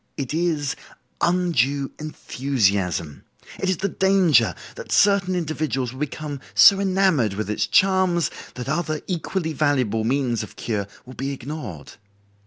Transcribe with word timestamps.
It 0.17 0.33
is 0.33 0.75
undue 1.21 1.91
enthusiasm. 1.99 3.23
It 3.59 3.69
is 3.69 3.77
the 3.77 3.87
danger 3.87 4.55
that 4.75 4.91
certain 4.91 5.35
individuals 5.35 5.93
will 5.93 5.99
become 5.99 6.39
so 6.55 6.79
enamored 6.79 7.35
with 7.35 7.51
its 7.51 7.67
charms 7.67 8.31
that 8.55 8.67
other 8.67 9.01
equally 9.05 9.53
valuable 9.53 10.03
means 10.03 10.41
of 10.41 10.55
cure 10.55 10.87
will 11.05 11.13
be 11.13 11.29
ignored. 11.33 11.91